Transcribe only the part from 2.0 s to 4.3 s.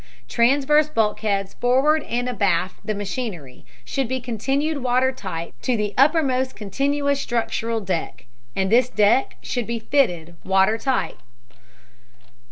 and abaft the machinery should be